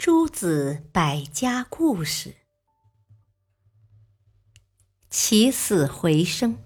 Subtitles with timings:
[0.00, 2.34] 诸子百家故事：
[5.10, 6.56] 起死回生。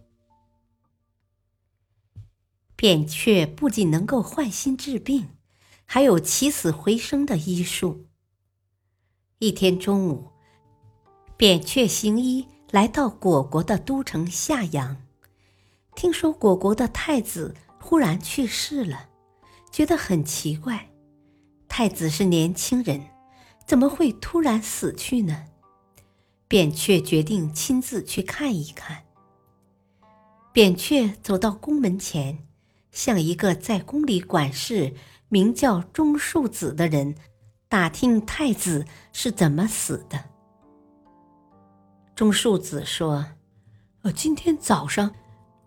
[2.77, 5.31] 扁鹊不仅能够换心治病，
[5.85, 8.07] 还有起死回生的医术。
[9.41, 10.31] 一天中午，
[11.37, 14.97] 扁鹊行医来到果国的都城夏阳，
[15.97, 19.09] 听说果国的太子忽然去世了，
[19.73, 20.89] 觉得很奇怪。
[21.67, 23.13] 太子是年轻人。
[23.67, 25.45] 怎么会突然死去呢？
[26.47, 29.05] 扁鹊决定亲自去看一看。
[30.53, 32.47] 扁鹊走到宫门前，
[32.93, 34.95] 向一个在宫里管事、
[35.29, 37.15] 名叫钟树子的人
[37.69, 40.23] 打听太子是怎么死的。
[42.15, 43.27] 钟树子说
[44.03, 45.13] ：“呃，今天早上，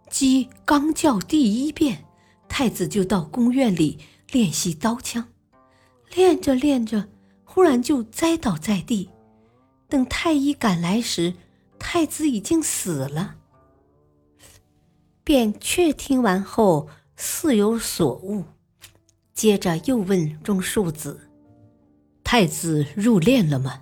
[0.09, 2.05] 鸡刚叫第一遍，
[2.47, 3.99] 太子就到宫院里
[4.31, 5.27] 练习刀枪，
[6.15, 7.09] 练着练着。”
[7.57, 9.09] 忽然就栽倒在地，
[9.89, 11.33] 等太医赶来时，
[11.79, 13.37] 太子已经死了。
[15.23, 18.43] 扁鹊听完后似有所悟，
[19.33, 21.31] 接着又问钟树子
[22.23, 23.81] ：“太子入殓了吗？”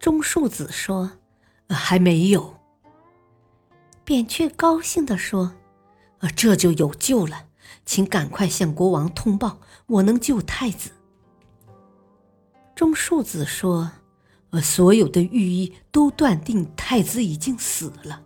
[0.00, 1.18] 钟树子说
[1.68, 2.56] ：“还没有。”
[4.06, 5.52] 扁鹊高兴地说
[6.20, 7.44] ：“呃，这就有救了，
[7.84, 10.92] 请赶快向国王通报，我能救太子。”
[12.80, 13.90] 钟树子说
[14.52, 18.22] ：“呃，所有的御医都断定太子已经死了，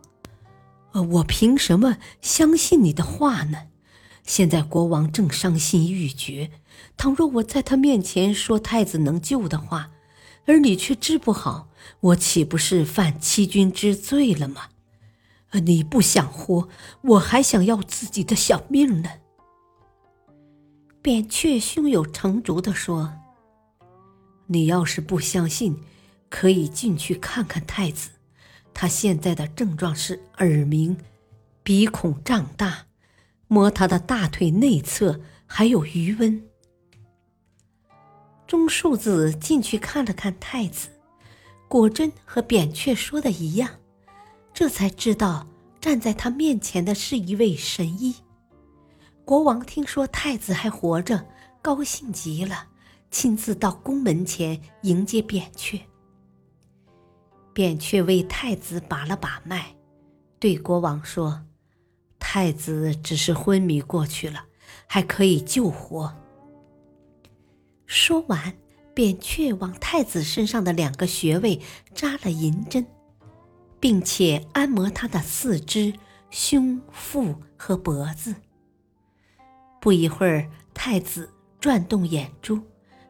[0.92, 3.62] 呃，我凭什么相信你的话呢？
[4.22, 6.52] 现在国王正伤心欲绝，
[6.97, 9.91] 倘若我在他面前说太子能救的话，
[10.47, 14.69] 而你却治不好，我岂不是犯欺君之罪了吗？
[15.50, 16.69] 呃，你不想活，
[17.00, 19.10] 我还想要自己的小命呢。”
[21.02, 23.12] 扁鹊胸有成竹地说。
[24.47, 25.78] 你要是不相信，
[26.28, 28.11] 可以进去看看太子。
[28.73, 30.97] 他现在的症状是耳鸣、
[31.62, 32.87] 鼻孔胀大，
[33.47, 36.43] 摸他的大腿内侧还有余温。
[38.47, 40.88] 钟树子进去看了看太子，
[41.69, 43.71] 果真和扁鹊说的一样，
[44.53, 45.47] 这才知道
[45.81, 48.16] 站在他面前的是一位神医。
[49.25, 51.26] 国王听说太子还活着，
[51.62, 52.69] 高兴极了。
[53.14, 55.80] 亲自到宫门前迎接扁鹊。
[57.52, 59.76] 扁鹊为太子把了把脉，
[60.41, 61.41] 对国王说
[62.19, 64.47] ：“太子只是昏迷过去了，
[64.88, 66.12] 还可以救活。”
[67.86, 68.52] 说完，
[68.92, 71.60] 扁鹊往太子身上的两个穴位
[71.94, 72.84] 扎了银针，
[73.78, 75.94] 并且按摩他的四肢、
[76.31, 78.34] 胸、腹和脖子。
[79.81, 82.60] 不一会儿，太子转动眼珠。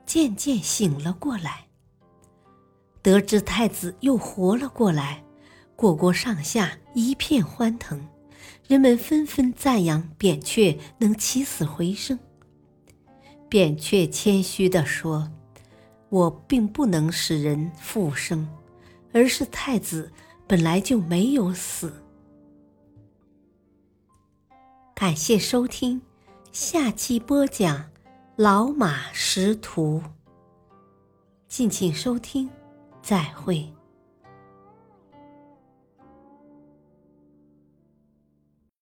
[0.07, 1.67] 渐渐醒了过来。
[3.03, 5.23] 得知太子又活了过来，
[5.77, 8.09] 果国上下一片欢腾，
[8.67, 12.19] 人们纷纷赞扬扁鹊能起死回生。
[13.49, 15.31] 扁鹊谦虚地说
[16.09, 18.49] ：“我并不能使人复生，
[19.13, 20.11] 而是太子
[20.47, 21.93] 本来就没有死。”
[24.95, 26.01] 感谢收听，
[26.53, 27.94] 下期播讲。
[28.37, 30.03] 老马识途，
[31.47, 32.51] 敬请收听，
[33.01, 33.65] 再会。